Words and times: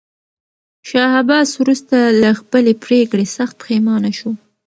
شاه 0.89 1.11
عباس 1.19 1.49
وروسته 1.61 1.97
له 2.21 2.29
خپلې 2.39 2.71
پرېکړې 2.83 3.25
سخت 3.37 3.55
پښېمانه 3.61 4.11
شو. 4.17 4.31